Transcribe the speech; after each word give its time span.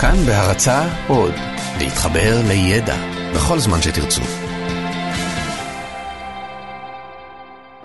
כאן 0.00 0.16
בהרצה 0.26 0.88
עוד, 1.08 1.34
להתחבר 1.78 2.40
לידע 2.48 2.96
בכל 3.34 3.58
זמן 3.58 3.82
שתרצו. 3.82 4.22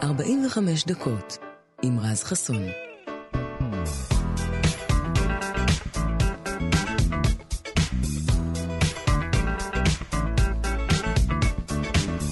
45 0.04 0.86
דקות 0.86 1.38
עם 1.84 2.00
רז 2.00 2.24
חסון. 2.24 2.64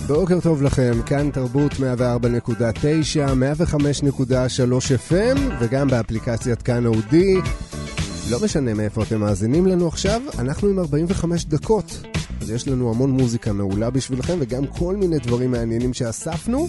בוקר 0.07 0.39
טוב 0.39 0.61
לכם, 0.61 0.93
כאן 1.05 1.31
תרבות 1.31 1.71
104.9, 1.71 1.75
105.3 1.75 1.81
FM 5.09 5.39
וגם 5.59 5.87
באפליקציית 5.87 6.61
כאן 6.61 6.85
אודי. 6.85 7.35
לא 8.31 8.39
משנה 8.43 8.73
מאיפה 8.73 9.03
אתם 9.03 9.19
מאזינים 9.19 9.67
לנו 9.67 9.87
עכשיו, 9.87 10.21
אנחנו 10.39 10.67
עם 10.67 10.79
45 10.79 11.45
דקות. 11.45 12.01
אז 12.41 12.51
יש 12.51 12.67
לנו 12.67 12.89
המון 12.89 13.11
מוזיקה 13.11 13.53
מעולה 13.53 13.89
בשבילכם 13.89 14.37
וגם 14.39 14.67
כל 14.67 14.95
מיני 14.95 15.19
דברים 15.19 15.51
מעניינים 15.51 15.93
שאספנו. 15.93 16.67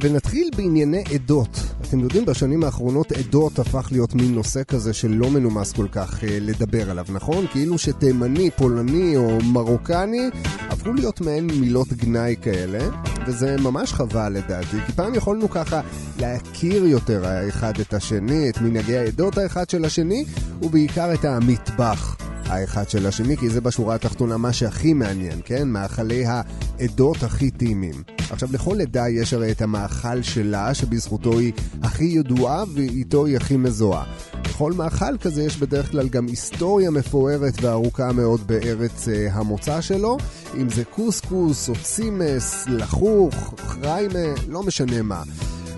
ונתחיל 0.00 0.50
בענייני 0.56 1.04
עדות. 1.14 1.60
אתם 1.80 2.00
יודעים, 2.00 2.24
בשנים 2.24 2.64
האחרונות 2.64 3.12
עדות 3.12 3.58
הפך 3.58 3.88
להיות 3.92 4.14
מין 4.14 4.34
נושא 4.34 4.62
כזה 4.64 4.92
שלא 4.92 5.30
מנומס 5.30 5.72
כל 5.72 5.86
כך 5.92 6.24
אה, 6.24 6.38
לדבר 6.40 6.90
עליו, 6.90 7.04
נכון? 7.08 7.46
כאילו 7.46 7.78
שתימני, 7.78 8.50
פולני 8.50 9.16
או 9.16 9.38
מרוקני 9.44 10.30
הפכו 10.70 10.92
להיות 10.92 11.20
מעין 11.20 11.46
מילות 11.46 11.92
גנאי 11.92 12.36
כאלה, 12.42 12.88
וזה 13.26 13.56
ממש 13.58 13.92
חבל 13.92 14.28
לדעתי, 14.28 14.76
כי 14.86 14.92
פעם 14.92 15.14
יכולנו 15.14 15.50
ככה 15.50 15.80
להכיר 16.18 16.86
יותר 16.86 17.26
האחד 17.26 17.80
את 17.80 17.94
השני, 17.94 18.50
את 18.50 18.60
מנהגי 18.60 18.96
העדות 18.96 19.38
האחד 19.38 19.70
של 19.70 19.84
השני, 19.84 20.24
ובעיקר 20.62 21.14
את 21.14 21.24
המטבח. 21.24 22.16
האחד 22.46 22.88
של 22.88 23.06
השני, 23.06 23.36
כי 23.36 23.50
זה 23.50 23.60
בשורה 23.60 23.94
התחתונה 23.94 24.36
מה 24.36 24.52
שהכי 24.52 24.92
מעניין, 24.92 25.40
כן? 25.44 25.68
מאכלי 25.68 26.24
העדות 26.26 27.22
הכי 27.22 27.50
טעימים. 27.50 28.02
עכשיו, 28.30 28.48
לכל 28.52 28.80
עדה 28.80 29.08
יש 29.08 29.34
הרי 29.34 29.52
את 29.52 29.62
המאכל 29.62 30.22
שלה, 30.22 30.74
שבזכותו 30.74 31.38
היא 31.38 31.52
הכי 31.82 32.04
ידועה 32.04 32.64
ואיתו 32.74 33.26
היא 33.26 33.36
הכי 33.36 33.56
מזוהה. 33.56 34.04
לכל 34.44 34.72
מאכל 34.72 35.18
כזה 35.18 35.42
יש 35.42 35.56
בדרך 35.56 35.90
כלל 35.90 36.08
גם 36.08 36.26
היסטוריה 36.26 36.90
מפוארת 36.90 37.54
וארוכה 37.62 38.12
מאוד 38.12 38.46
בארץ 38.46 39.08
uh, 39.08 39.10
המוצא 39.32 39.80
שלו, 39.80 40.16
אם 40.54 40.70
זה 40.70 40.84
קוסקוס 40.84 41.68
או 41.68 41.74
צימס, 41.82 42.64
לחוך, 42.68 43.54
חריימה, 43.58 44.34
לא 44.48 44.62
משנה 44.62 45.02
מה. 45.02 45.22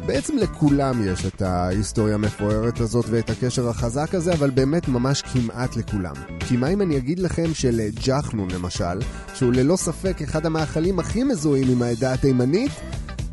בעצם 0.08 0.36
לכולם 0.36 1.08
יש 1.08 1.26
את 1.26 1.42
ההיסטוריה 1.42 2.14
המפוארת 2.14 2.80
הזאת 2.80 3.04
ואת 3.10 3.30
הקשר 3.30 3.68
החזק 3.68 4.14
הזה, 4.14 4.32
אבל 4.32 4.50
באמת 4.50 4.88
ממש 4.88 5.22
כמעט 5.22 5.76
לכולם. 5.76 6.14
כי 6.40 6.56
מה 6.56 6.68
אם 6.68 6.82
אני 6.82 6.96
אגיד 6.96 7.18
לכם 7.18 7.54
שלג'חנון 7.54 8.50
למשל, 8.50 8.98
שהוא 9.34 9.52
ללא 9.52 9.76
ספק 9.76 10.22
אחד 10.22 10.46
המאכלים 10.46 10.98
הכי 10.98 11.24
מזוהים 11.24 11.68
עם 11.70 11.82
העדה 11.82 12.12
התימנית, 12.12 12.72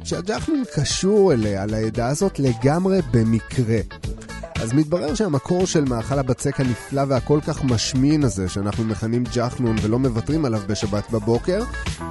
שהג'חנון 0.03 0.63
קשור 0.75 1.33
אליה, 1.33 1.65
לעדה 1.65 2.07
הזאת, 2.07 2.39
לגמרי 2.39 2.99
במקרה. 3.11 3.79
אז 4.61 4.73
מתברר 4.73 5.15
שהמקור 5.15 5.67
של 5.67 5.83
מאכל 5.83 6.19
הבצק 6.19 6.59
הנפלא 6.59 7.03
והכל 7.07 7.39
כך 7.47 7.63
משמין 7.63 8.23
הזה, 8.23 8.49
שאנחנו 8.49 8.83
מכנים 8.83 9.23
ג'חנון 9.33 9.75
ולא 9.81 9.99
מוותרים 9.99 10.45
עליו 10.45 10.61
בשבת 10.67 11.11
בבוקר, 11.11 11.63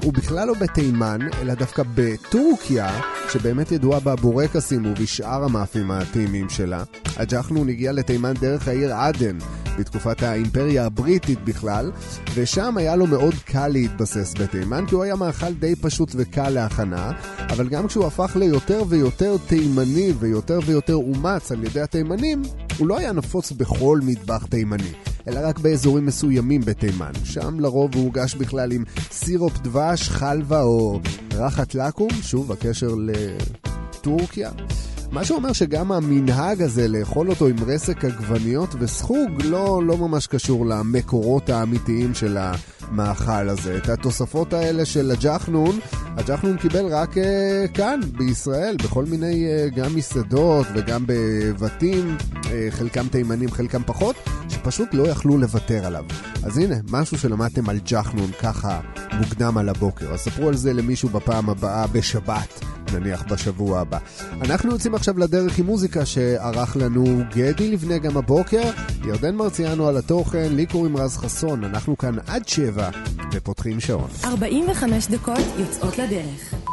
הוא 0.03 0.13
בכלל 0.13 0.49
לא 0.49 0.55
בתימן, 0.61 1.19
אלא 1.41 1.55
דווקא 1.55 1.83
בטורקיה, 1.95 3.01
שבאמת 3.33 3.73
ידועה 3.73 4.01
בבורקסים 4.01 4.87
ובשאר 4.87 5.45
המאפים 5.45 5.91
הטעימים 5.91 6.49
שלה. 6.49 6.83
הג'חנון 7.17 7.69
הגיע 7.69 7.93
לתימן 7.93 8.33
דרך 8.33 8.69
העיר 8.69 8.95
עדן, 8.95 9.39
בתקופת 9.79 10.23
האימפריה 10.23 10.87
הבריטית 10.87 11.45
בכלל, 11.45 11.91
ושם 12.35 12.77
היה 12.77 12.97
לו 12.97 13.07
מאוד 13.07 13.35
קל 13.45 13.69
להתבסס 13.69 14.35
בתימן, 14.41 14.85
כי 14.87 14.95
הוא 14.95 15.03
היה 15.03 15.17
מאכל 15.17 15.53
די 15.53 15.77
פשוט 15.77 16.13
וקל 16.15 16.51
להכנה, 16.51 17.13
אבל 17.39 17.69
גם 17.69 17.87
כשהוא 17.87 18.07
הפך 18.07 18.37
ליותר 18.37 18.83
ויותר 18.89 19.37
תימני 19.47 20.13
ויותר 20.19 20.59
ויותר 20.67 20.95
אומץ 20.95 21.53
על 21.53 21.65
ידי 21.65 21.81
התימנים, 21.81 22.43
הוא 22.79 22.89
לא 22.89 22.99
היה 22.99 23.13
נפוץ 23.13 23.53
בכל 23.53 24.01
מטבח 24.03 24.47
תימני. 24.47 24.93
אלא 25.29 25.41
רק 25.43 25.59
באזורים 25.59 26.07
מסוימים 26.07 26.61
בתימן. 26.61 27.13
שם 27.25 27.61
לרוב 27.61 27.95
הוא 27.95 28.05
הוגש 28.05 28.35
בכלל 28.35 28.73
עם 28.73 28.85
סירופ 29.11 29.59
דבש, 29.59 30.09
חלבה 30.09 30.63
או 30.63 31.01
רחת 31.35 31.75
לקום, 31.75 32.11
שוב, 32.23 32.53
הקשר 32.53 32.95
לטורקיה. 32.99 34.51
מה 35.15 35.25
שאומר 35.25 35.53
שגם 35.53 35.93
המנהג 35.93 36.63
הזה 36.63 36.89
לאכול 36.89 37.31
אותו 37.31 37.47
עם 37.47 37.57
רסק 37.67 38.05
עגבניות 38.05 38.75
וסחוג 38.79 39.31
לא, 39.45 39.83
לא 39.87 39.97
ממש 39.97 40.27
קשור 40.27 40.67
למקורות 40.67 41.49
האמיתיים 41.51 42.15
של 42.15 42.39
המאכל 42.41 43.49
הזה. 43.49 43.77
את 43.77 43.89
התוספות 43.89 44.53
האלה 44.53 44.85
של 44.85 45.11
הג'חנון, 45.11 45.79
הג'חנון 46.17 46.57
קיבל 46.57 46.87
רק 46.87 47.15
uh, 47.17 47.21
כאן, 47.75 48.01
בישראל, 48.17 48.77
בכל 48.85 49.05
מיני 49.05 49.47
uh, 49.47 49.75
גם 49.75 49.97
מסעדות 49.97 50.67
וגם 50.75 51.05
בבתים, 51.07 52.17
uh, 52.33 52.47
חלקם 52.71 53.09
תימנים, 53.09 53.51
חלקם 53.51 53.83
פחות, 53.87 54.17
שפשוט 54.49 54.89
לא 54.93 55.09
יכלו 55.09 55.39
לוותר 55.39 55.87
עליו. 55.87 56.05
אז 56.45 56.59
הנה, 56.59 56.77
משהו 56.91 57.19
שלמדתם 57.19 57.69
על 57.69 57.79
ג'חנון 57.87 58.31
ככה 58.43 58.81
מוקדם 59.13 59.59
על 59.59 59.69
הבוקר. 59.69 60.13
אז 60.13 60.21
ספרו 60.21 60.49
על 60.49 60.57
זה 60.57 60.73
למישהו 60.73 61.09
בפעם 61.09 61.51
הבאה 61.51 61.87
בשבת. 61.87 62.74
נניח 62.93 63.25
בשבוע 63.31 63.81
הבא. 63.81 63.99
אנחנו 64.41 64.73
יוצאים 64.73 64.95
עכשיו 64.95 65.19
לדרך 65.19 65.59
עם 65.59 65.67
מוזיקה 65.67 66.07
שערך 66.07 66.77
לנו 66.77 67.05
גדי 67.35 67.71
לבנה 67.71 67.99
גם 67.99 68.17
הבוקר, 68.17 68.63
ירדן 69.05 69.35
מרציאנו 69.37 69.89
על 69.89 69.97
התוכן, 69.97 70.53
לי 70.53 70.67
קוראים 70.67 70.97
רז 70.97 71.17
חסון, 71.17 71.65
אנחנו 71.65 71.99
כאן 71.99 72.15
עד 72.27 72.49
שבע 72.49 72.91
ופותחים 73.33 73.81
שעון. 73.81 74.09
45 74.25 75.07
דקות 75.07 75.41
יוצאות 75.59 75.99
לדרך. 75.99 76.64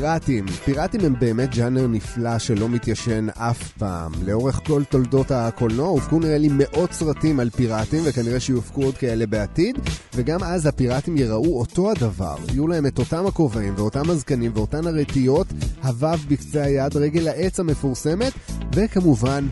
פיראטים. 0.00 0.46
פיראטים 0.46 1.00
הם 1.00 1.14
באמת 1.20 1.54
ג'אנר 1.54 1.86
נפלא 1.86 2.38
שלא 2.38 2.68
מתיישן 2.68 3.26
אף 3.34 3.72
פעם. 3.72 4.12
לאורך 4.24 4.60
כל 4.66 4.84
תולדות 4.84 5.30
הקולנוע 5.30 5.88
הופקו 5.88 6.18
נראה 6.18 6.38
לי 6.38 6.48
מאות 6.52 6.92
סרטים 6.92 7.40
על 7.40 7.50
פיראטים, 7.50 8.02
וכנראה 8.04 8.40
שיופקו 8.40 8.82
עוד 8.82 8.96
כאלה 8.96 9.26
בעתיד, 9.26 9.78
וגם 10.14 10.42
אז 10.42 10.66
הפיראטים 10.66 11.16
יראו 11.16 11.60
אותו 11.60 11.90
הדבר. 11.90 12.36
יהיו 12.48 12.68
להם 12.68 12.86
את 12.86 12.98
אותם 12.98 13.26
הכובעים 13.26 13.74
ואותם 13.76 14.10
הזקנים 14.10 14.52
ואותן 14.54 14.86
הרטיות, 14.86 15.46
הוו 15.82 16.18
בקצה 16.28 16.62
היד, 16.62 16.96
רגל 16.96 17.28
העץ 17.28 17.60
המפורסמת, 17.60 18.32
וכמובן 18.74 19.46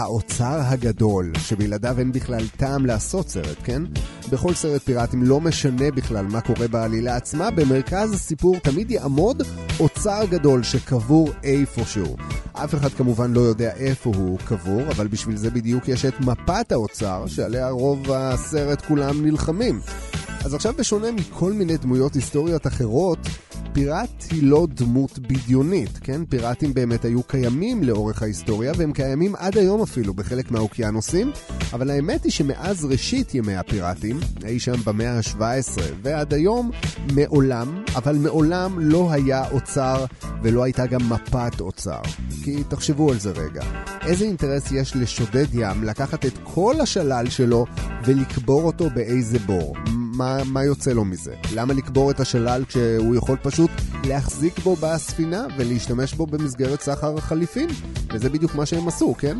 האוצר 0.00 0.60
הגדול, 0.64 1.32
שבלעדיו 1.38 1.98
אין 1.98 2.12
בכלל 2.12 2.46
טעם 2.56 2.86
לעשות 2.86 3.28
סרט, 3.28 3.56
כן? 3.64 3.82
בכל 4.30 4.54
סרט 4.54 4.82
פיראטים 4.82 5.22
לא 5.22 5.40
משנה 5.40 5.90
בכלל 5.90 6.26
מה 6.26 6.40
קורה 6.40 6.68
בעלילה 6.68 7.16
עצמה, 7.16 7.50
במרכז 7.50 8.12
הסיפור 8.12 8.56
תמיד 8.56 8.90
יעמוד 8.90 9.42
אוצר 9.80 10.24
גדול 10.30 10.62
שקבור 10.62 11.30
איפשהו. 11.42 12.16
אף 12.52 12.74
אחד 12.74 12.88
כמובן 12.88 13.32
לא 13.32 13.40
יודע 13.40 13.72
איפה 13.76 14.12
הוא 14.16 14.38
קבור, 14.38 14.82
אבל 14.82 15.06
בשביל 15.06 15.36
זה 15.36 15.50
בדיוק 15.50 15.88
יש 15.88 16.04
את 16.04 16.20
מפת 16.20 16.72
האוצר, 16.72 17.26
שעליה 17.26 17.70
רוב 17.70 18.12
הסרט 18.12 18.84
כולם 18.86 19.24
נלחמים. 19.24 19.80
אז 20.44 20.54
עכשיו 20.54 20.74
בשונה 20.78 21.12
מכל 21.12 21.52
מיני 21.52 21.76
דמויות 21.76 22.14
היסטוריות 22.14 22.66
אחרות, 22.66 23.18
פיראט 23.72 24.24
היא 24.30 24.42
לא 24.42 24.66
דמות 24.70 25.18
בדיונית, 25.18 25.98
כן? 26.02 26.24
פיראטים 26.24 26.74
באמת 26.74 27.04
היו 27.04 27.22
קיימים 27.22 27.82
לאורך 27.82 28.22
ההיסטוריה, 28.22 28.72
והם 28.76 28.92
קיימים 28.92 29.34
עד 29.36 29.58
היום 29.58 29.82
אפילו 29.82 30.14
בחלק 30.14 30.50
מהאוקיינוסים, 30.50 31.30
אבל 31.72 31.90
האמת 31.90 32.24
היא 32.24 32.32
שמאז 32.32 32.84
ראשית 32.84 33.34
ימי 33.34 33.56
הפיראטים, 33.56 34.20
אי 34.44 34.58
שם 34.58 34.76
במאה 34.84 35.16
ה-17 35.16 35.80
ועד 36.02 36.34
היום, 36.34 36.70
מעולם, 37.14 37.82
אבל 37.96 38.16
מעולם 38.16 38.78
לא 38.80 39.12
היה 39.12 39.50
אוצר 39.50 40.04
ולא 40.42 40.62
הייתה 40.62 40.86
גם 40.86 41.00
מפת 41.08 41.60
אוצר. 41.60 42.00
כי 42.44 42.64
תחשבו 42.68 43.10
על 43.10 43.18
זה 43.18 43.30
רגע, 43.30 43.62
איזה 44.06 44.24
אינטרס 44.24 44.72
יש 44.72 44.96
לשודד 44.96 45.46
ים 45.52 45.84
לקחת 45.84 46.26
את 46.26 46.38
כל 46.42 46.74
השלל 46.80 47.26
שלו 47.28 47.66
ולקבור 48.04 48.62
אותו 48.62 48.90
באיזה 48.94 49.38
בור? 49.38 49.76
מה, 50.20 50.44
מה 50.44 50.64
יוצא 50.64 50.92
לו 50.92 51.04
מזה? 51.04 51.34
למה 51.54 51.74
לקבור 51.74 52.10
את 52.10 52.20
השלל 52.20 52.64
כשהוא 52.68 53.14
יכול 53.14 53.36
פשוט 53.42 53.70
להחזיק 54.04 54.58
בו 54.58 54.76
בספינה 54.76 55.46
ולהשתמש 55.56 56.14
בו 56.14 56.26
במסגרת 56.26 56.80
סחר 56.80 57.20
חליפין? 57.20 57.68
וזה 58.12 58.30
בדיוק 58.30 58.54
מה 58.54 58.66
שהם 58.66 58.88
עשו, 58.88 59.14
כן? 59.18 59.38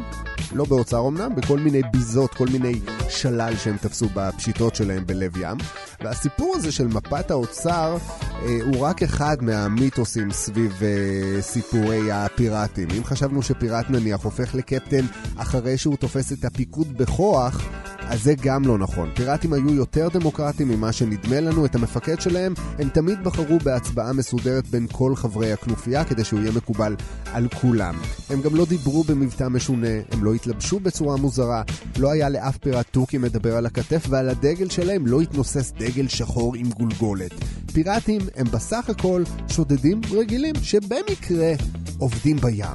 לא 0.53 0.65
באוצר 0.65 1.09
אמנם, 1.09 1.35
בכל 1.35 1.59
מיני 1.59 1.83
ביזות, 1.93 2.35
כל 2.35 2.47
מיני 2.47 2.81
שלל 3.09 3.57
שהם 3.57 3.77
תפסו 3.77 4.07
בפשיטות 4.15 4.75
שלהם 4.75 5.07
בלב 5.07 5.37
ים. 5.37 5.57
והסיפור 6.01 6.55
הזה 6.57 6.73
של 6.73 6.87
מפת 6.87 7.31
האוצר 7.31 7.97
אה, 8.43 8.59
הוא 8.65 8.79
רק 8.79 9.03
אחד 9.03 9.37
מהמיתוסים 9.41 10.33
סביב 10.33 10.83
אה, 10.83 11.43
סיפורי 11.43 12.13
הפיראטים. 12.13 12.89
אם 12.97 13.05
חשבנו 13.05 13.43
שפיראט 13.43 13.91
נניח 13.91 14.25
הופך 14.25 14.55
לקפטן 14.55 15.07
אחרי 15.37 15.79
שהוא 15.79 15.97
תופס 15.97 16.33
את 16.33 16.45
הפיקוד 16.45 16.99
בכוח, 16.99 17.63
אז 18.11 18.23
זה 18.23 18.35
גם 18.43 18.64
לא 18.64 18.79
נכון. 18.79 19.11
פיראטים 19.14 19.52
היו 19.52 19.75
יותר 19.75 20.09
דמוקרטיים 20.09 20.69
ממה 20.69 20.93
שנדמה 20.93 21.40
לנו. 21.40 21.67
את 21.67 21.75
המפקד 21.75 22.21
שלהם 22.21 22.55
הם 22.79 22.88
תמיד 22.88 23.25
בחרו 23.25 23.59
בהצבעה 23.59 24.12
מסודרת 24.12 24.67
בין 24.67 24.87
כל 24.93 25.17
חברי 25.17 25.52
הכנופיה 25.52 26.05
כדי 26.05 26.25
שהוא 26.25 26.40
יהיה 26.40 26.52
מקובל 26.52 26.97
על 27.33 27.49
כולם. 27.49 27.95
הם 28.31 28.40
גם 28.40 28.57
לא 28.57 28.67
דיברו 28.67 29.05
במבטא 29.05 29.49
משונה, 29.49 29.88
הם 30.12 30.25
לא 30.25 30.35
התלבשו 30.35 30.81
בצורה 30.81 31.17
מוזרה, 31.17 31.62
לא 31.99 32.11
היה 32.11 32.29
לאף 32.29 32.57
פיראט 32.57 32.87
תוכי 32.90 33.19
מדבר 33.19 33.57
על 33.57 33.67
הכתף 33.67 34.07
ועל 34.09 34.29
הדגל 34.29 34.69
שלהם 34.69 35.07
לא 35.07 35.21
התנוסס 35.21 35.73
דגל 35.73 36.09
שחור 36.09 36.55
עם 36.57 36.71
גולגולת. 36.71 37.33
פיראטים 37.73 38.21
הם 38.37 38.47
בסך 38.47 38.90
הכל 38.90 39.23
שודדים 39.49 40.00
רגילים 40.11 40.55
שבמקרה 40.62 41.52
עובדים 41.99 42.37
בים. 42.37 42.67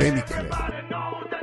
במקרה. 0.00 1.33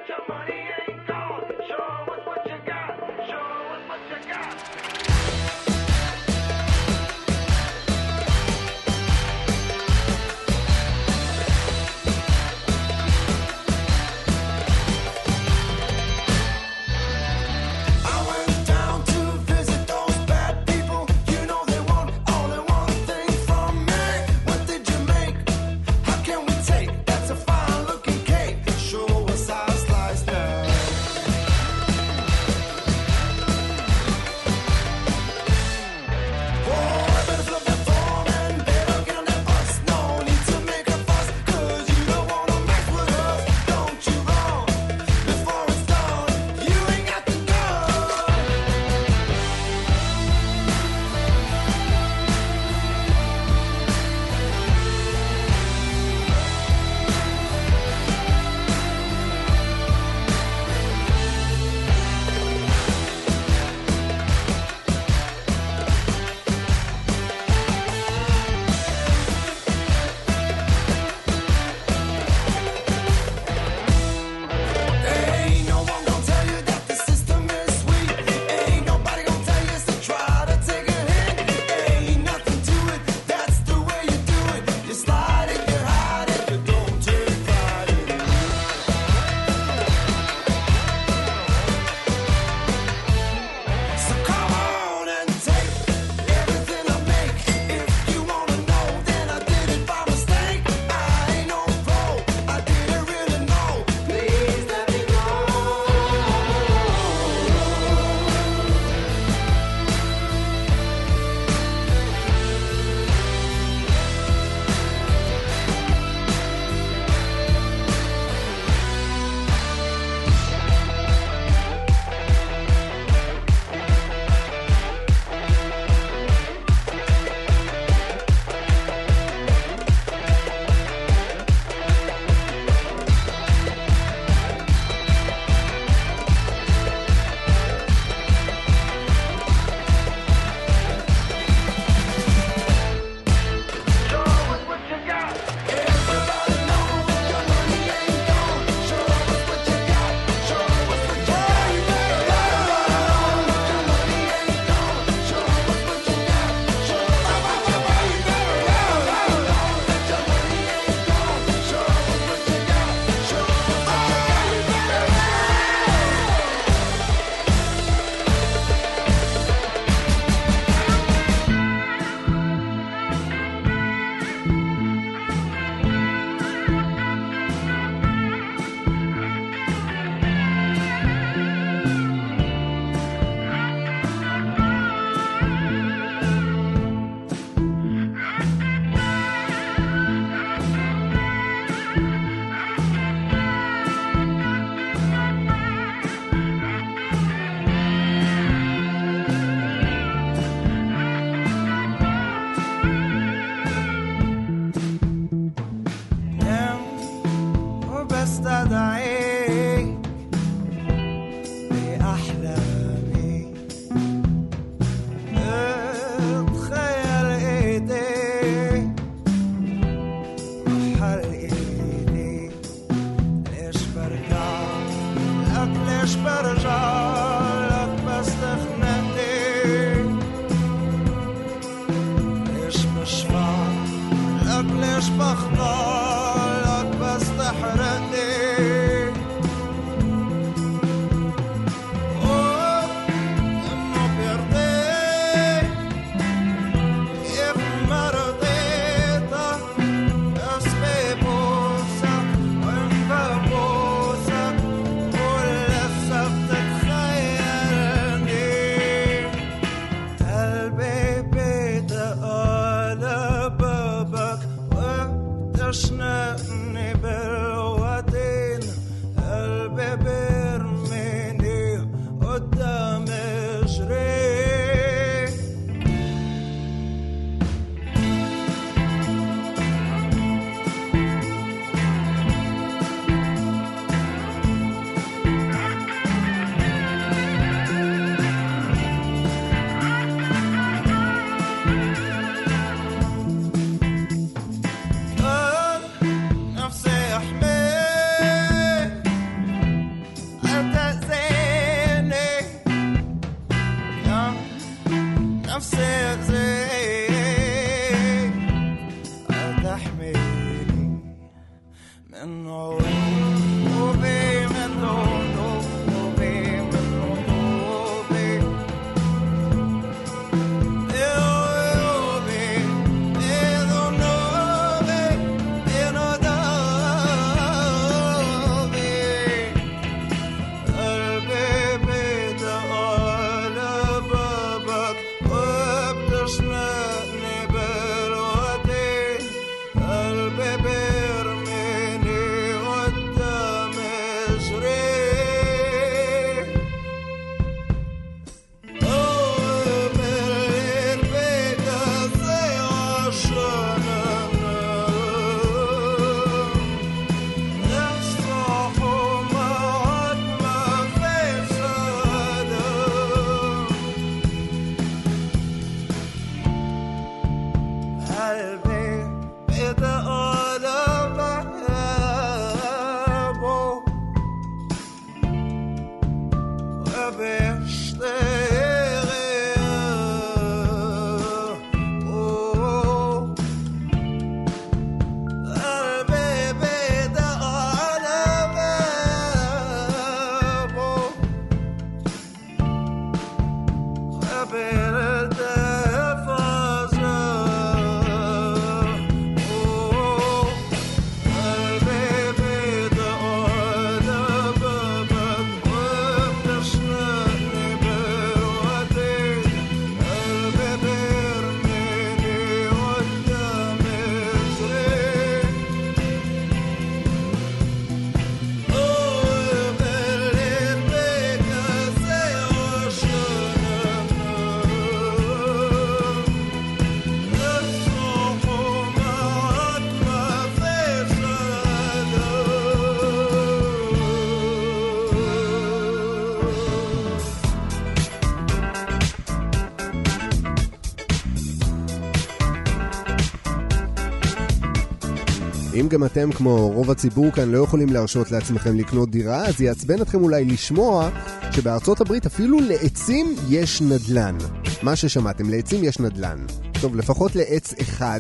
גם 445.92 446.04
אתם, 446.04 446.32
כמו 446.32 446.70
רוב 446.70 446.92
הציבור 446.92 447.32
כאן, 447.32 447.52
לא 447.52 447.58
יכולים 447.58 447.90
להרשות 447.90 448.32
לעצמכם 448.32 448.78
לקנות 448.78 449.12
דירה, 449.12 449.46
אז 449.46 449.62
יעצבן 449.62 450.02
אתכם 450.02 450.24
אולי 450.24 450.46
לשמוע 450.46 451.10
שבארצות 451.52 452.02
הברית 452.02 452.26
אפילו 452.26 452.60
לעצים 452.60 453.36
יש 453.50 453.82
נדל"ן. 453.82 454.38
מה 454.82 454.96
ששמעתם, 454.96 455.50
לעצים 455.50 455.84
יש 455.84 456.00
נדל"ן. 456.00 456.46
טוב, 456.82 456.96
לפחות 456.96 457.36
לעץ 457.36 457.74
אחד, 457.82 458.20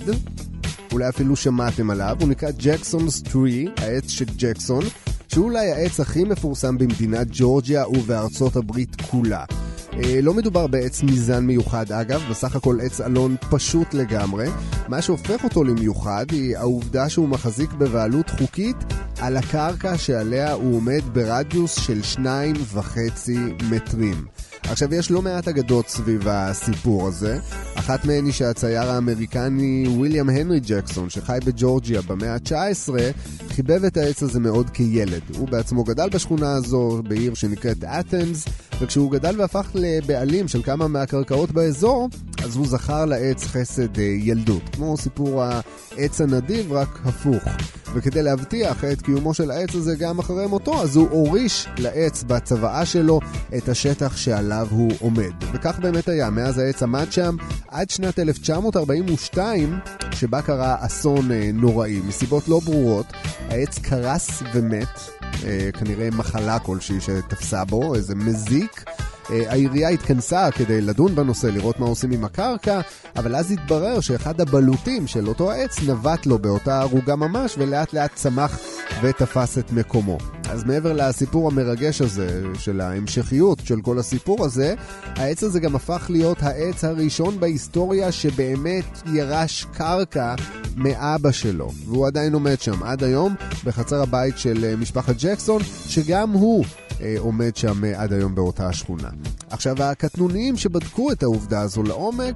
אולי 0.91 1.09
אפילו 1.09 1.35
שמעתם 1.35 1.89
עליו, 1.89 2.17
הוא 2.19 2.29
נקרא 2.29 2.49
ג'קסונס 2.57 3.21
טרי, 3.21 3.67
העץ 3.77 4.09
של 4.09 4.25
ג'קסון, 4.37 4.83
שהוא 5.27 5.45
אולי 5.45 5.71
העץ 5.71 5.99
הכי 5.99 6.23
מפורסם 6.23 6.77
במדינת 6.77 7.27
ג'ורג'יה 7.31 7.87
ובארצות 7.87 8.55
הברית 8.55 9.01
כולה. 9.01 9.45
אה, 9.93 10.21
לא 10.21 10.33
מדובר 10.33 10.67
בעץ 10.67 11.03
מזן 11.03 11.45
מיוחד 11.45 11.91
אגב, 11.91 12.21
בסך 12.29 12.55
הכל 12.55 12.77
עץ 12.81 13.01
אלון 13.01 13.35
פשוט 13.49 13.93
לגמרי. 13.93 14.47
מה 14.87 15.01
שהופך 15.01 15.43
אותו 15.43 15.63
למיוחד 15.63 16.25
היא 16.31 16.57
העובדה 16.57 17.09
שהוא 17.09 17.29
מחזיק 17.29 17.73
בבעלות 17.73 18.29
חוקית 18.29 18.75
על 19.19 19.37
הקרקע 19.37 19.97
שעליה 19.97 20.53
הוא 20.53 20.75
עומד 20.75 21.01
ברדיוס 21.13 21.75
של 21.75 22.03
שניים 22.03 22.55
וחצי 22.73 23.37
מטרים. 23.69 24.25
עכשיו, 24.71 24.93
יש 24.93 25.11
לא 25.11 25.21
מעט 25.21 25.47
אגדות 25.47 25.89
סביב 25.89 26.27
הסיפור 26.27 27.07
הזה. 27.07 27.39
אחת 27.75 28.05
מהן 28.05 28.25
היא 28.25 28.33
שהצייר 28.33 28.91
האמריקני 28.91 29.87
ויליאם 29.99 30.29
הנרי 30.29 30.59
ג'קסון, 30.59 31.09
שחי 31.09 31.37
בג'ורג'יה 31.45 32.01
במאה 32.01 32.33
ה-19, 32.33 32.89
חיבב 33.49 33.85
את 33.85 33.97
העץ 33.97 34.23
הזה 34.23 34.39
מאוד 34.39 34.69
כילד. 34.69 35.21
הוא 35.37 35.47
בעצמו 35.47 35.83
גדל 35.83 36.09
בשכונה 36.09 36.51
הזו, 36.51 37.01
בעיר 37.07 37.33
שנקראת 37.33 37.83
אתנס, 37.83 38.45
וכשהוא 38.81 39.11
גדל 39.11 39.35
והפך 39.39 39.71
לבעלים 39.73 40.47
של 40.47 40.63
כמה 40.63 40.87
מהקרקעות 40.87 41.51
באזור, 41.51 42.09
אז 42.43 42.55
הוא 42.55 42.67
זכר 42.67 43.05
לעץ 43.05 43.43
חסד 43.43 43.99
אה, 43.99 44.03
ילדות. 44.03 44.61
כמו 44.75 44.97
סיפור 44.97 45.43
העץ 45.43 46.21
הנדיב, 46.21 46.73
רק 46.73 46.99
הפוך. 47.05 47.43
וכדי 47.93 48.23
להבטיח 48.23 48.83
את 48.83 49.01
קיומו 49.01 49.33
של 49.33 49.51
העץ 49.51 49.75
הזה 49.75 49.95
גם 49.95 50.19
אחרי 50.19 50.47
מותו, 50.47 50.81
אז 50.81 50.95
הוא 50.95 51.07
הוריש 51.09 51.67
לעץ 51.77 52.23
בצוואה 52.23 52.85
שלו 52.85 53.19
את 53.57 53.69
השטח 53.69 54.17
שעליו 54.17 54.67
הוא 54.71 54.91
עומד. 54.99 55.31
וכך 55.53 55.79
באמת 55.79 56.07
היה, 56.07 56.29
מאז 56.29 56.57
העץ 56.57 56.83
עמד 56.83 57.11
שם 57.11 57.35
עד 57.67 57.89
שנת 57.89 58.19
1942, 58.19 59.79
שבה 60.11 60.41
קרה 60.41 60.75
אסון 60.79 61.31
אה, 61.31 61.49
נוראי. 61.53 62.01
מסיבות 62.07 62.47
לא 62.47 62.59
ברורות, 62.59 63.05
העץ 63.49 63.79
קרס 63.79 64.43
ומת, 64.53 64.99
אה, 65.45 65.69
כנראה 65.79 66.09
מחלה 66.11 66.59
כלשהי 66.59 67.01
שתפסה 67.01 67.65
בו, 67.65 67.95
איזה 67.95 68.15
מזיק. 68.15 68.83
אה, 69.31 69.51
העירייה 69.51 69.89
התכנסה 69.89 70.51
כדי 70.51 70.81
לדון 70.81 71.15
בנושא, 71.15 71.47
לראות 71.47 71.79
מה 71.79 71.85
עושים 71.85 72.11
עם 72.11 72.25
הקרקע, 72.25 72.81
אבל 73.15 73.35
אז 73.35 73.51
התברר 73.51 73.99
שאחד 73.99 74.41
הבלוטים 74.41 75.07
של 75.07 75.27
אותו 75.27 75.51
העץ 75.51 75.79
נבט 75.87 76.25
לו 76.25 76.39
באותה 76.39 76.81
ערוגה 76.81 77.15
ממש, 77.15 77.55
ולאט 77.57 77.93
לאט 77.93 78.15
צמח 78.15 78.59
ותפס 79.01 79.57
את 79.57 79.71
מקומו. 79.71 80.17
אז 80.49 80.63
מעבר 80.63 80.93
לסיפור 80.93 81.47
המרגש 81.47 82.01
הזה, 82.01 82.41
של 82.59 82.81
ההמשכיות 82.81 83.59
של 83.63 83.81
כל 83.81 83.99
הסיפור 83.99 84.45
הזה, 84.45 84.73
העץ 85.15 85.43
הזה 85.43 85.59
גם 85.59 85.75
הפך 85.75 86.05
להיות 86.09 86.43
העץ 86.43 86.83
הראשון 86.83 87.39
בהיסטוריה 87.39 88.11
שבאמת 88.11 89.01
ירש 89.13 89.65
קרקע 89.73 90.35
מאבא 90.75 91.31
שלו. 91.31 91.71
והוא 91.85 92.07
עדיין 92.07 92.33
עומד 92.33 92.61
שם 92.61 92.83
עד 92.83 93.03
היום, 93.03 93.35
בחצר 93.63 94.01
הבית 94.01 94.37
של 94.37 94.65
אה, 94.65 94.75
משפחת 94.75 95.15
ג'קסון, 95.19 95.61
שגם 95.87 96.31
הוא 96.31 96.65
עומד 97.17 97.55
שם 97.55 97.85
אה, 97.85 98.01
עד 98.01 98.13
היום 98.13 98.35
באותה 98.35 98.67
השכונה. 98.67 99.09
עכשיו, 99.49 99.83
הקטנוניים 99.83 100.57
שבדקו 100.57 101.11
את 101.11 101.23
העובדה 101.23 101.61
הזו 101.61 101.83
לעומק, 101.83 102.35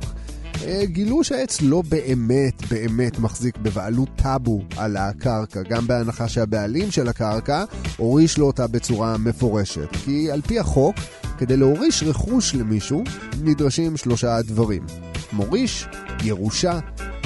אה, 0.64 0.86
גילו 0.86 1.24
שהעץ 1.24 1.62
לא 1.62 1.84
באמת 1.90 2.68
באמת 2.70 3.20
מחזיק 3.20 3.58
בבעלות 3.58 4.10
טאבו 4.16 4.62
על 4.78 4.98
הקרקע, 4.98 5.62
גם 5.62 5.88
בהנחה 5.88 6.28
שהבעלים 6.28 6.92
של 6.92 7.08
הקרקע 7.08 7.64
הוריש 7.98 8.38
לו 8.38 8.48
אותה 8.48 8.68
בצורה 8.68 9.18
מפורשת. 9.18 9.90
כי 10.04 10.32
על 10.32 10.42
פי 10.42 10.60
החוק, 10.60 10.96
כדי 11.38 11.58
להוריש 11.58 12.04
רכוש 12.04 12.56
למישהו, 12.56 13.04
נדרשים 13.44 13.98
שלושה 13.98 14.42
דברים. 14.42 14.86
מוריש, 15.34 15.88
ירושה 16.24 16.80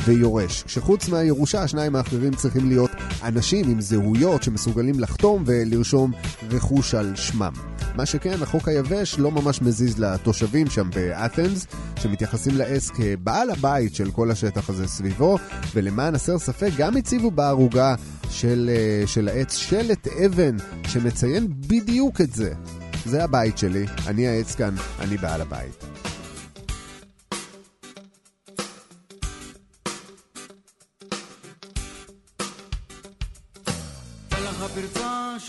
ויורש. 0.05 0.63
שחוץ 0.67 1.09
מהירושה, 1.09 1.63
השניים 1.63 1.95
האחרים 1.95 2.33
צריכים 2.33 2.67
להיות 2.67 2.91
אנשים 3.23 3.69
עם 3.69 3.81
זהויות 3.81 4.43
שמסוגלים 4.43 4.99
לחתום 4.99 5.43
ולרשום 5.45 6.11
רכוש 6.49 6.95
על 6.95 7.15
שמם. 7.15 7.53
מה 7.95 8.05
שכן, 8.05 8.41
החוק 8.41 8.67
היבש 8.67 9.19
לא 9.19 9.31
ממש 9.31 9.61
מזיז 9.61 9.99
לתושבים 9.99 10.69
שם 10.69 10.89
באתנס, 10.95 11.67
שמתייחסים 11.95 12.57
לעץ 12.57 12.89
כבעל 12.89 13.49
הבית 13.49 13.95
של 13.95 14.11
כל 14.11 14.31
השטח 14.31 14.69
הזה 14.69 14.87
סביבו, 14.87 15.37
ולמען 15.73 16.15
הסר 16.15 16.39
ספק 16.39 16.69
גם 16.77 16.97
הציבו 16.97 17.31
בערוגה 17.31 17.95
של, 18.29 18.69
אה, 18.73 19.07
של 19.07 19.27
העץ 19.27 19.55
שלט 19.55 20.07
אבן 20.07 20.57
שמציין 20.87 21.47
בדיוק 21.67 22.21
את 22.21 22.33
זה. 22.33 22.53
זה 23.05 23.23
הבית 23.23 23.57
שלי, 23.57 23.85
אני 24.07 24.27
העץ 24.27 24.55
כאן, 24.55 24.75
אני 24.99 25.17
בעל 25.17 25.41
הבית. 25.41 26.08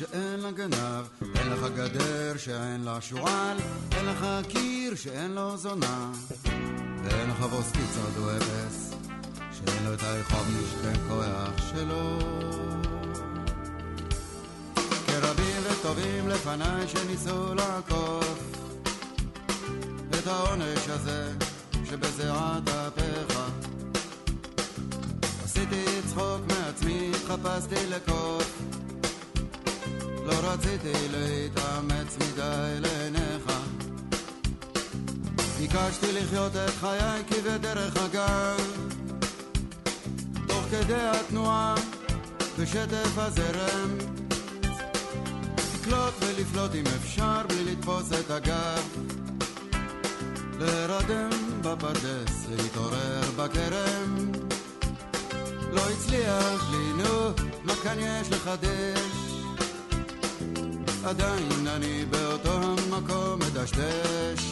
שאין 0.01 0.41
לה 0.41 0.51
גנב, 0.51 1.07
אין 1.37 1.53
לך 1.53 1.61
גדר 1.75 2.37
שאין 2.37 2.85
לה 2.85 3.01
שועל, 3.01 3.57
אין 3.93 4.07
לך 4.07 4.27
קיר 4.49 4.95
שאין 4.95 5.35
לו 5.35 5.57
זונה, 5.57 6.13
ואין 7.05 7.31
לך 7.31 7.41
בוס 7.41 7.71
קיצר 7.73 8.37
אפס, 8.37 8.95
שאין 9.53 9.85
לו 9.85 9.95
את 9.95 10.03
היכוב 10.03 10.47
משתה 10.61 11.01
כוח 11.09 11.71
שלו. 11.71 12.19
כרבים 15.07 15.63
וטובים 15.71 16.29
לפניי 16.29 16.89
שניסו 16.89 17.55
לעקוף 17.55 18.39
את 20.11 20.27
העונש 20.27 20.89
הזה 20.89 21.33
שבזיעת 21.85 22.69
אפיך. 22.69 23.39
עשיתי 25.45 25.85
צחוק 26.09 26.41
מעצמי, 26.49 27.11
חפשתי 27.29 27.87
לקוף 27.91 28.61
לא 30.27 30.35
רציתי 30.43 31.09
להתאמץ 31.11 32.17
מדי 32.17 32.81
לעיניך 32.81 33.51
ביקשתי 35.61 36.13
לחיות 36.13 36.57
את 36.57 36.71
חיי 36.81 37.25
כבדרך 37.29 37.97
אגב. 37.97 38.61
תוך 40.47 40.65
כדי 40.71 40.95
התנועה 40.95 41.75
בשטף 42.59 43.19
הזרם. 43.19 43.99
לקלוט 45.75 46.15
ולפלוט 46.21 46.75
אם 46.75 46.85
אפשר 46.97 47.43
בלי 47.49 47.65
לתפוס 47.65 48.13
את 48.13 48.31
הגב. 48.31 48.83
להירדם 50.59 51.31
בפרדס, 51.63 52.47
להתעורר 52.51 53.21
בכרם. 53.37 54.33
לא 55.73 55.83
הצליח 55.91 56.71
לי, 56.71 57.03
נו, 57.03 57.31
מה 57.65 57.75
כאן 57.83 57.97
יש 57.99 58.31
לחדש? 58.31 59.30
עדיין 61.05 61.67
אני 61.67 62.05
באותו 62.05 62.53
המקום 62.53 63.39
מדשדש. 63.39 64.45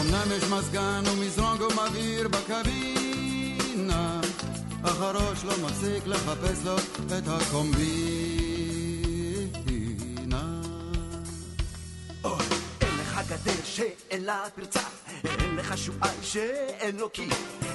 אמנם 0.00 0.28
יש 0.36 0.44
מזגן 0.44 1.02
ומזרוג 1.06 1.60
ומבעיר 1.60 2.28
בקבינה, 2.28 4.20
אך 4.82 5.00
הראש 5.00 5.44
לא 5.44 5.52
מפסיק 5.64 6.06
לחפש 6.06 6.64
לו 6.64 6.76
את 7.18 7.28
הקומבינה. 7.28 7.82
אין 12.80 12.98
לך 13.00 13.20
גדר 13.28 13.64
שאין 13.64 14.24
לה 14.24 14.44
פרצה, 14.54 14.80
אין 15.24 15.56
לך 15.56 15.78
שועל 15.78 16.16
שאין 16.22 16.96
לו 16.96 17.10
קי, 17.10 17.28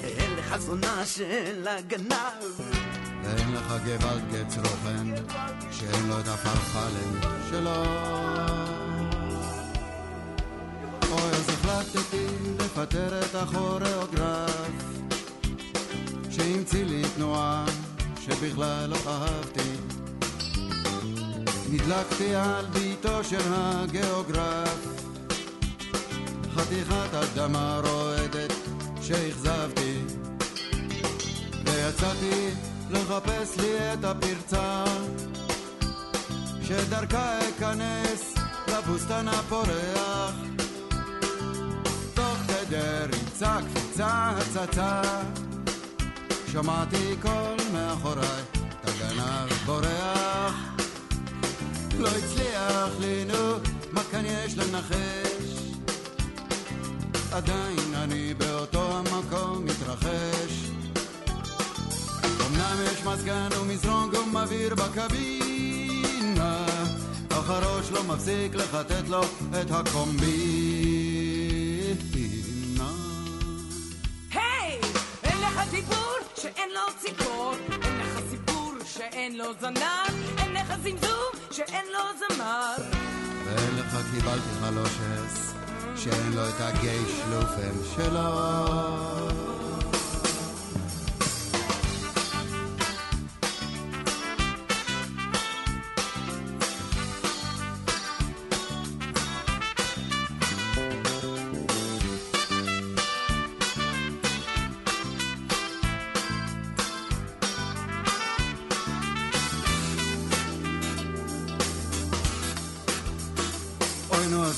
אין 0.03 0.35
לך 0.35 0.57
זונה 0.57 1.05
שאין 1.05 1.61
לה 1.61 1.81
גנב. 1.81 2.86
אין 3.27 3.53
לך 3.53 3.73
גוואלד 3.85 4.23
גץ 4.31 4.57
רוחן, 4.57 5.11
שאין 5.71 6.07
לו 6.07 6.19
את 6.19 6.27
הפרחלם 6.27 7.31
שלו. 7.49 7.83
אוי, 11.11 11.31
אז 11.31 11.49
החלטתי 11.49 12.25
לפטר 12.59 13.19
את 13.19 13.35
הכוריאוגרף, 13.35 14.83
שהמציא 16.29 16.85
לי 16.85 17.01
תנועה 17.15 17.65
שבכלל 18.21 18.89
לא 18.89 18.97
אהבתי. 19.07 19.69
נדלקתי 21.71 22.35
על 22.35 22.65
ביתו 22.65 23.23
של 23.23 23.41
הגיאוגרף, 23.53 24.87
חתיכת 26.55 27.13
אדמה 27.13 27.81
רועדת 27.83 28.53
שאכזבתי, 29.01 30.01
ויצאתי 31.65 32.49
לא 32.89 32.99
לחפש 32.99 33.57
לי 33.57 33.93
את 33.93 34.03
הפרצה. 34.03 34.83
שדרכה 36.63 37.39
אכנס 37.39 38.35
לבוסטן 38.67 39.27
הפורח. 39.27 40.35
תוך 42.13 42.37
כדי 42.47 42.77
ריצה, 43.13 43.57
קפיצה, 43.67 44.31
הצצה. 44.37 45.01
שמעתי 46.51 47.15
קול 47.21 47.57
מאחוריי, 47.73 48.43
את 48.51 48.89
הגנב 48.89 49.53
בורח. 49.65 50.55
לא 51.99 52.07
הצליח 52.07 52.99
לי, 52.99 53.25
נו, 53.25 53.53
מה 53.91 54.01
כאן 54.11 54.23
יש 54.25 54.57
לנחש? 54.57 55.73
עדיין 57.31 57.95
אני 57.95 58.33
באותו 58.33 58.97
המקום 58.97 59.65
מתרחש. 59.65 60.67
אמנם 62.47 62.77
יש 62.93 63.03
מזגן 63.03 63.49
ומזרון 63.61 64.09
גום 64.09 64.37
אוויר 64.37 64.75
בקבינה 64.75 66.65
אך 67.29 67.49
הראש 67.49 67.91
לא 67.91 68.03
מפסיק 68.03 68.55
לחטט 68.55 69.07
לו 69.07 69.21
את 69.61 69.71
הקומבינה 69.71 70.27
היי! 74.33 74.79
אין 75.23 75.37
לך 75.41 75.61
דיבור 75.71 76.17
שאין 76.41 76.69
לו 76.69 76.93
ציפור 76.99 77.53
אין 77.71 77.99
לך 77.99 78.19
סיפור 78.29 78.73
שאין 78.85 79.37
לו 79.37 79.45
זנב 79.61 80.37
אין 80.37 80.53
לך 80.53 80.73
זמזום 80.83 81.31
שאין 81.51 81.85
לו 81.93 81.99
זמר 82.19 82.75
ואין 83.45 83.75
לך 83.77 83.97
קיבלתי 84.13 84.49
חלושס 84.61 85.53
שאין 85.95 86.33
לו 86.33 86.49
את 86.49 86.55
הגיי 86.59 86.99
שלופן 87.07 87.73
שלו 87.95 89.66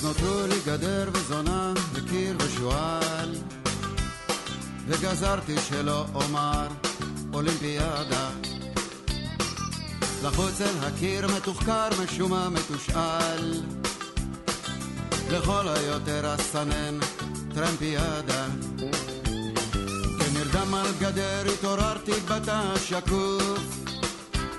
נותרו 0.10 0.48
לי 0.48 0.60
גדר 0.66 1.10
וזונה 1.14 1.74
וקיר 1.94 2.38
ושועל. 2.40 3.36
וגזרתי 4.88 5.56
שלא 5.70 6.06
אומר 6.14 6.68
אולימפיאדה 7.34 8.30
לחוץ 10.24 10.62
אל 10.62 10.74
הקיר 10.82 11.28
מתוחקר 11.38 11.90
משומע 12.04 12.50
מתושאל. 12.50 13.62
לכל 15.32 15.68
היותר 15.68 16.36
אסנן 16.36 17.00
טרמפיאדה. 17.54 18.46
כנרדם 20.20 20.74
על 20.74 20.88
גדר 21.00 21.44
התעוררתי 21.54 22.12
בתא 22.12 22.78
שקוף. 22.78 23.88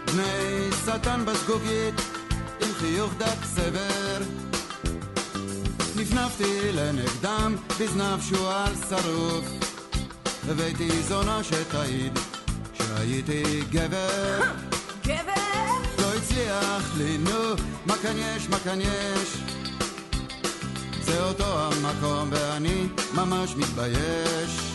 בני 0.04 0.68
שטן 0.84 1.24
בזגוגית 1.26 1.94
עם 2.60 2.74
חיוך 2.78 3.12
דק 3.18 3.44
סבר 3.44 4.39
נפנפתי 6.10 6.72
לנגדם 6.72 7.56
בזנב 7.80 8.20
שועל 8.20 8.72
שרוף. 8.88 9.44
הבאתי 10.48 11.02
זונה 11.02 11.44
שתעיד 11.44 12.18
שהייתי 12.74 13.42
גבר. 13.70 14.40
גבר! 15.06 15.32
לא 15.98 16.14
הצליח 16.14 16.96
לי 16.96 17.18
נו 17.18 17.54
מה 17.86 17.94
כאן 18.02 18.16
יש 18.18 18.48
מה 18.48 18.58
כאן 18.58 18.80
יש? 18.80 19.36
זה 21.00 21.24
אותו 21.24 21.44
המקום 21.44 22.28
ואני 22.32 22.86
ממש 23.14 23.54
מתבייש. 23.56 24.74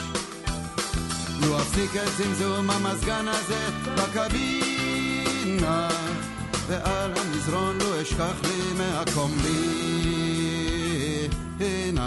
לו 1.42 1.58
אפסיק 1.58 1.96
את 1.96 2.12
זמזום 2.18 2.70
המזגן 2.70 3.26
הזה 3.28 3.70
בקבינה 3.96 5.90
ועל 6.68 7.12
המזרון 7.16 7.78
לא 7.78 8.02
אשכח 8.02 8.36
לי 8.44 8.74
מהקומבינה 8.78 10.25
אין 11.60 11.98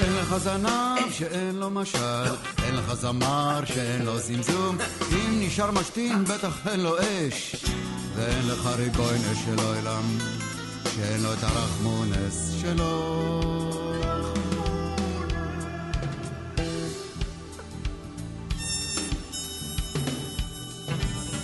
לך 0.00 0.36
זנב 0.38 1.12
שאין 1.12 1.56
לו 1.56 1.70
משל, 1.70 2.24
אין 2.64 2.76
לך 2.76 2.94
זמר 2.94 3.60
שאין 3.64 4.04
לו 4.04 4.18
זמזום, 4.18 4.78
אם 5.12 5.40
נשאר 5.40 5.70
משתין 5.70 6.24
בטח 6.24 6.66
אין 6.66 6.80
לו 6.80 6.96
אש, 6.98 7.56
ואין 8.16 8.48
לך 8.48 8.66
ריבוינה 8.76 9.34
של 9.44 9.58
עולם, 9.58 10.18
שאין 10.94 11.22
לו 11.22 11.32
את 11.32 11.42
הרחמונס 11.42 12.54
שלו. 12.60 13.20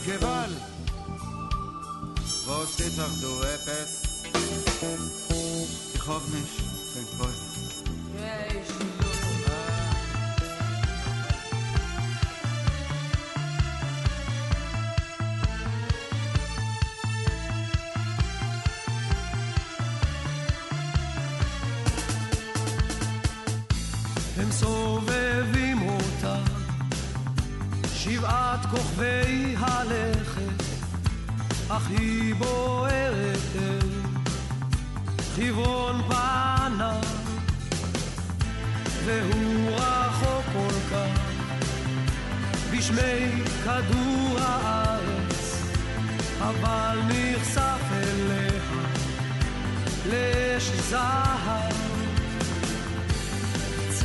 גבל, 0.06 0.50
ועוד 2.44 2.68
תצחדו 2.76 3.42
אפס, 3.42 3.53
Duchownyś 6.06 6.73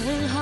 and 0.09 0.38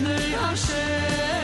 פני 0.00 0.36
השמש 0.36 1.39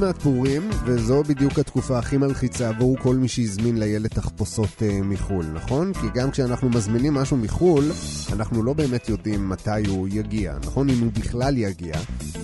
מעט 0.00 0.22
פורים, 0.22 0.70
וזו 0.84 1.22
בדיוק 1.22 1.58
התקופה 1.58 1.98
הכי 1.98 2.16
מלחיצה 2.16 2.68
עבור 2.68 2.96
כל 2.98 3.16
מי 3.16 3.28
שהזמין 3.28 3.78
לילד 3.78 4.08
תחפושות 4.08 4.82
אה, 4.82 5.00
מחו"ל, 5.02 5.46
נכון? 5.46 5.92
כי 5.92 6.06
גם 6.14 6.30
כשאנחנו 6.30 6.68
מזמינים 6.68 7.14
משהו 7.14 7.36
מחו"ל, 7.36 7.84
אנחנו 8.32 8.62
לא 8.62 8.72
באמת 8.72 9.08
יודעים 9.08 9.48
מתי 9.48 9.86
הוא 9.88 10.08
יגיע, 10.10 10.54
נכון? 10.64 10.90
אם 10.90 11.00
הוא 11.00 11.12
בכלל 11.12 11.58
יגיע. 11.58 11.94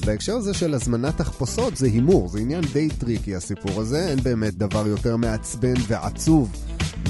בהקשר 0.07 0.37
הזה 0.37 0.55
של 0.55 0.75
הזמנת 0.75 1.16
תחפושות 1.16 1.77
זה 1.77 1.87
הימור, 1.87 2.29
זה 2.29 2.38
עניין 2.38 2.64
די 2.73 2.88
טריקי 2.88 3.37
הסיפור 3.37 3.81
הזה, 3.81 4.09
אין 4.09 4.19
באמת 4.23 4.55
דבר 4.55 4.87
יותר 4.87 5.16
מעצבן 5.16 5.75
ועצוב 5.88 6.53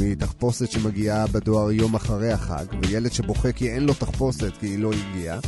מתחפושת 0.01 0.71
שמגיעה 0.71 1.27
בדואר 1.27 1.71
יום 1.71 1.95
אחרי 1.95 2.33
החג, 2.33 2.65
וילד 2.83 3.13
שבוכה 3.13 3.53
כי 3.53 3.71
אין 3.71 3.87
לו 3.87 3.95
תחפושת 3.95 4.53
כי 4.61 4.67
היא 4.67 4.79
לא 4.79 4.91
הגיעה. 4.93 5.39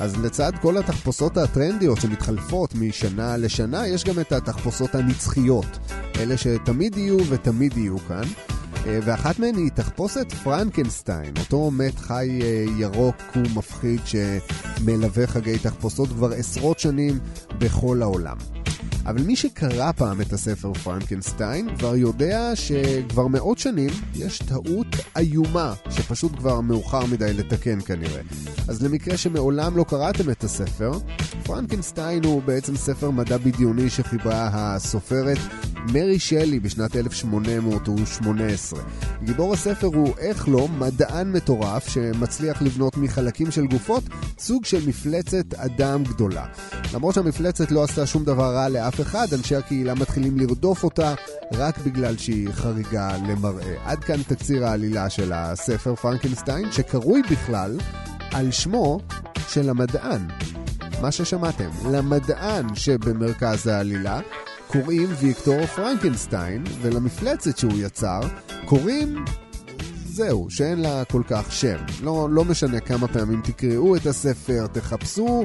אז 0.00 0.16
לצד 0.16 0.52
כל 0.62 0.76
התחפושות 0.76 1.36
הטרנדיות 1.36 2.00
שמתחלפות 2.00 2.74
משנה 2.74 3.36
לשנה, 3.36 3.86
יש 3.86 4.04
גם 4.04 4.20
את 4.20 4.32
התחפושות 4.32 4.94
הנצחיות. 4.94 5.78
אלה 6.18 6.36
שתמיד 6.36 6.96
יהיו 6.96 7.18
ותמיד 7.28 7.76
יהיו 7.76 7.98
כאן. 7.98 8.24
אה, 8.86 8.98
ואחת 9.02 9.38
מהן 9.38 9.56
היא 9.56 9.70
תחפושת 9.70 10.32
פרנקנסטיין, 10.32 11.34
אותו 11.38 11.70
מת 11.70 11.98
חי 11.98 12.38
אה, 12.42 12.64
ירוק 12.78 13.16
ומפחיד 13.36 14.00
שמלווה 14.04 15.26
חגי 15.26 15.58
תחפושות 15.58 16.08
כבר 16.08 16.32
עשרות 16.32 16.78
שנים 16.78 17.18
בכל 17.58 18.02
העולם. 18.02 18.36
אבל 19.08 19.22
מי 19.22 19.36
שקרא 19.36 19.92
פעם 19.92 20.20
את 20.20 20.32
הספר 20.32 20.72
פרנקנסטיין 20.72 21.76
כבר 21.76 21.96
יודע 21.96 22.50
שכבר 22.54 23.26
מאות 23.26 23.58
שנים 23.58 23.90
יש 24.14 24.38
טעות 24.38 24.86
איומה 25.16 25.74
שפשוט 25.90 26.32
כבר 26.36 26.60
מאוחר 26.60 27.06
מדי 27.06 27.32
לתקן 27.34 27.80
כנראה. 27.80 28.20
אז 28.68 28.82
למקרה 28.82 29.16
שמעולם 29.16 29.76
לא 29.76 29.84
קראתם 29.88 30.30
את 30.30 30.44
הספר, 30.44 30.90
פרנקנסטיין 31.44 32.24
הוא 32.24 32.42
בעצם 32.42 32.76
ספר 32.76 33.10
מדע 33.10 33.36
בדיוני 33.36 33.90
שחיברה 33.90 34.48
הסופרת 34.52 35.38
מרי 35.92 36.18
שלי 36.18 36.60
בשנת 36.60 36.96
1818. 36.96 38.80
גיבור 39.24 39.52
הספר 39.52 39.86
הוא, 39.86 40.14
איך 40.18 40.48
לא, 40.48 40.68
מדען 40.68 41.32
מטורף 41.32 41.88
שמצליח 41.88 42.62
לבנות 42.62 42.96
מחלקים 42.96 43.50
של 43.50 43.66
גופות 43.66 44.04
סוג 44.38 44.64
של 44.64 44.88
מפלצת 44.88 45.54
אדם 45.54 46.04
גדולה. 46.04 46.46
למרות 46.94 47.14
שהמפלצת 47.14 47.70
לא 47.70 47.84
עשתה 47.84 48.06
שום 48.06 48.24
דבר 48.24 48.54
רע 48.54 48.68
לאף 48.68 48.97
אחד, 49.00 49.26
אנשי 49.32 49.56
הקהילה 49.56 49.94
מתחילים 49.94 50.38
לרדוף 50.38 50.84
אותה 50.84 51.14
רק 51.52 51.78
בגלל 51.78 52.16
שהיא 52.16 52.48
חריגה 52.52 53.16
למראה. 53.16 53.74
עד 53.84 54.04
כאן 54.04 54.22
תקציר 54.22 54.66
העלילה 54.66 55.10
של 55.10 55.32
הספר 55.32 55.94
פרנקנסטיין, 55.94 56.72
שקרוי 56.72 57.22
בכלל 57.30 57.78
על 58.32 58.50
שמו 58.50 59.00
של 59.48 59.70
המדען. 59.70 60.28
מה 61.02 61.12
ששמעתם, 61.12 61.70
למדען 61.92 62.74
שבמרכז 62.74 63.66
העלילה 63.66 64.20
קוראים 64.66 65.08
ויקטור 65.18 65.66
פרנקנסטיין, 65.66 66.64
ולמפלצת 66.82 67.58
שהוא 67.58 67.72
יצר 67.76 68.20
קוראים 68.64 69.24
זהו, 70.18 70.46
שאין 70.50 70.80
לה 70.80 71.04
כל 71.04 71.22
כך 71.28 71.52
שם. 71.52 71.76
לא, 72.02 72.28
לא 72.30 72.44
משנה 72.44 72.80
כמה 72.80 73.08
פעמים 73.08 73.40
תקראו 73.44 73.96
את 73.96 74.06
הספר, 74.06 74.66
תחפשו, 74.72 75.44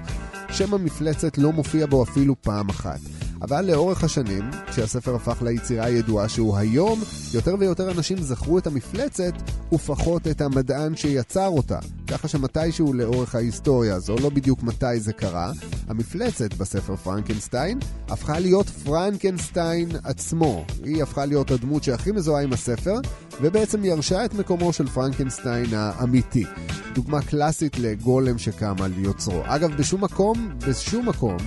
שם 0.50 0.74
המפלצת 0.74 1.38
לא 1.38 1.52
מופיע 1.52 1.86
בו 1.86 2.04
אפילו 2.04 2.36
פעם 2.42 2.70
אחת. 2.70 3.00
אבל 3.44 3.66
לאורך 3.66 4.04
השנים, 4.04 4.50
כשהספר 4.68 5.16
הפך 5.16 5.42
ליצירה 5.42 5.86
הידועה 5.86 6.30
שהוא 6.30 6.58
היום, 6.58 7.02
יותר 7.34 7.56
ויותר 7.60 7.92
אנשים 7.92 8.18
זכרו 8.18 8.58
את 8.58 8.68
המפלצת 8.68 9.34
ופחות 9.74 10.28
את 10.28 10.42
המדען 10.42 10.96
שיצר 10.96 11.48
אותה. 11.48 11.80
ככה 12.08 12.28
שמתישהו 12.28 12.94
לאורך 12.94 13.36
ההיסטוריה 13.36 13.96
הזו, 13.96 14.16
לא 14.22 14.30
בדיוק 14.30 14.64
מתי 14.64 15.00
זה 15.00 15.14
קרה, 15.14 15.52
המפלצת 15.88 16.54
בספר 16.54 16.96
פרנקנסטיין 16.96 17.80
הפכה 18.08 18.40
להיות 18.40 18.70
פרנקנסטיין 18.70 19.90
עצמו. 20.04 20.66
היא 20.84 21.04
הפכה 21.04 21.26
להיות 21.26 21.52
הדמות 21.52 21.84
שהכי 21.84 22.12
מזוהה 22.12 22.44
עם 22.44 22.54
הספר, 22.54 22.96
ובעצם 23.42 23.86
ירשה 23.86 24.26
את 24.26 24.34
מקומו 24.34 24.74
של 24.74 24.88
פרנקנסטיין 24.88 25.74
האמיתי. 25.74 26.46
דוגמה 26.94 27.22
קלאסית 27.22 27.80
לגולם 27.80 28.38
שקם 28.38 28.76
על 28.84 28.92
יוצרו. 28.98 29.42
אגב, 29.46 29.78
בשום 29.78 30.04
מקום, 30.04 30.50
בשום 30.68 31.10
מקום 31.10 31.38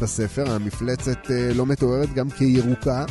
בספר 0.00 0.52
המפלצת 0.52 1.30
אה, 1.30 1.54
לא 1.54 1.66
מתוארת 1.66 2.14
גם 2.14 2.30
כירוקה. 2.30 3.04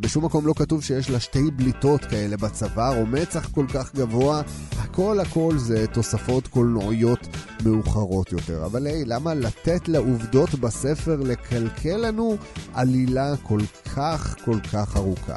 בשום 0.00 0.24
מקום 0.24 0.46
לא 0.46 0.54
כתוב 0.56 0.82
שיש 0.82 1.10
לה 1.10 1.20
שתי 1.20 1.50
בליטות 1.56 2.04
כאלה 2.04 2.36
בצוואר, 2.36 2.98
או 3.00 3.06
מצח 3.06 3.48
כל 3.48 3.66
כך 3.74 3.94
גבוה. 3.94 4.42
הכל 4.78 5.20
הכל 5.20 5.54
זה 5.58 5.86
תוספות 5.86 6.46
קולנועיות 6.46 7.28
מאוחרות 7.64 8.32
יותר. 8.32 8.66
אבל 8.66 8.86
היי, 8.86 9.04
למה 9.04 9.34
לתת 9.34 9.88
לעובדות 9.88 10.54
בספר 10.54 11.16
לקלקל 11.16 11.96
לנו 11.96 12.36
עלילה 12.74 13.36
כל 13.42 13.60
כך 13.94 14.36
כל 14.44 14.60
כך 14.72 14.96
ארוכה? 14.96 15.36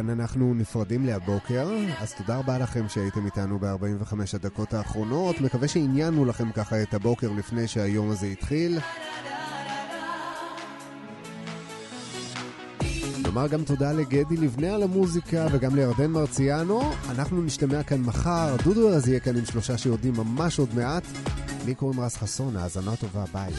אז 0.00 0.06
כאן 0.06 0.20
אנחנו 0.20 0.54
נפרדים 0.54 1.06
להבוקר, 1.06 1.70
אז 1.98 2.14
תודה 2.14 2.38
רבה 2.38 2.58
לכם 2.58 2.88
שהייתם 2.88 3.26
איתנו 3.26 3.58
ב-45 3.58 4.14
הדקות 4.34 4.74
האחרונות. 4.74 5.40
מקווה 5.40 5.68
שעניינו 5.68 6.24
לכם 6.24 6.52
ככה 6.52 6.82
את 6.82 6.94
הבוקר 6.94 7.30
לפני 7.38 7.68
שהיום 7.68 8.10
הזה 8.10 8.26
התחיל. 8.26 8.78
נאמר 13.22 13.46
גם 13.46 13.64
תודה 13.64 13.92
לגדי 13.92 14.36
לבנה 14.36 14.74
על 14.74 14.82
המוזיקה 14.82 15.46
וגם 15.52 15.76
לירדן 15.76 16.10
מרציאנו. 16.10 16.92
אנחנו 17.10 17.42
נשתמע 17.42 17.82
כאן 17.82 18.00
מחר, 18.00 18.56
דודו 18.64 18.88
ארז 18.88 19.08
יהיה 19.08 19.20
כאן 19.20 19.36
עם 19.36 19.44
שלושה 19.44 19.78
שיורדים 19.78 20.14
ממש 20.16 20.58
עוד 20.58 20.74
מעט. 20.74 21.04
לי 21.66 21.74
קוראים 21.74 22.00
רז 22.00 22.16
חסון, 22.16 22.56
האזנה 22.56 22.96
טובה, 22.96 23.24
ביי. 23.32 23.52